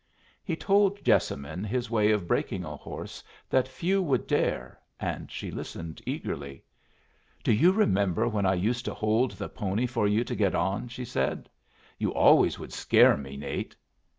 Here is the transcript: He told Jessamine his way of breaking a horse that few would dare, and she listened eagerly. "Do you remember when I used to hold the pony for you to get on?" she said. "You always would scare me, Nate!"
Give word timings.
He 0.43 0.55
told 0.55 1.05
Jessamine 1.05 1.63
his 1.63 1.91
way 1.91 2.09
of 2.11 2.27
breaking 2.27 2.65
a 2.65 2.75
horse 2.75 3.23
that 3.51 3.67
few 3.67 4.01
would 4.01 4.25
dare, 4.25 4.79
and 4.99 5.29
she 5.31 5.51
listened 5.51 6.01
eagerly. 6.07 6.63
"Do 7.43 7.53
you 7.53 7.71
remember 7.71 8.27
when 8.27 8.47
I 8.47 8.55
used 8.55 8.83
to 8.85 8.95
hold 8.95 9.33
the 9.33 9.47
pony 9.47 9.85
for 9.85 10.07
you 10.07 10.23
to 10.23 10.33
get 10.35 10.55
on?" 10.55 10.87
she 10.87 11.05
said. 11.05 11.51
"You 11.99 12.11
always 12.15 12.57
would 12.57 12.73
scare 12.73 13.15
me, 13.15 13.37
Nate!" 13.37 13.75